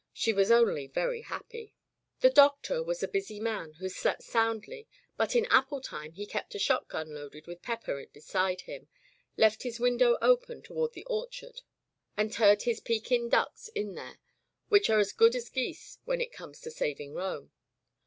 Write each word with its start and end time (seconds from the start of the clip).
She 0.13 0.33
was 0.33 0.49
only 0.49 0.87
very 0.87 1.21
happy. 1.21 1.75
The 2.21 2.31
Doctor 2.31 2.81
was 2.81 3.03
a 3.03 3.07
busy 3.07 3.39
man, 3.39 3.73
who 3.73 3.87
slept 3.87 4.23
soundly, 4.23 4.87
but 5.15 5.35
in 5.35 5.45
apple 5.51 5.79
time 5.79 6.13
he 6.13 6.25
kept 6.25 6.55
a 6.55 6.57
shot 6.57 6.87
gun 6.87 7.13
loaded 7.13 7.45
with 7.45 7.61
pepper 7.61 8.03
beside 8.11 8.61
him, 8.61 8.87
left 9.37 9.61
his 9.61 9.79
window 9.79 10.17
open 10.19 10.63
toward 10.63 10.93
the 10.93 11.05
orchard, 11.05 11.61
and 12.17 12.31
Digitized 12.31 12.33
by 12.33 12.33
LjOOQ 12.33 12.33
IC 12.33 12.37
Interventions 12.37 12.37
turned 12.37 12.61
his 12.63 12.79
Pekin 12.79 13.29
ducks 13.29 13.67
in 13.75 13.93
there, 13.93 14.19
which 14.69 14.89
are 14.89 14.99
as 14.99 15.13
good 15.13 15.35
as 15.35 15.49
geese 15.49 15.99
when 16.05 16.19
it 16.19 16.33
comes 16.33 16.61
to 16.61 16.71
saving 16.71 17.13
Rome. 17.13 17.51